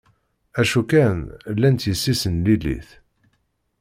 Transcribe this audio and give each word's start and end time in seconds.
Acu 0.59 0.81
kan, 0.91 1.19
llant 1.55 1.85
yessi-s 1.89 2.23
n 2.33 2.35
Lilit. 2.45 2.89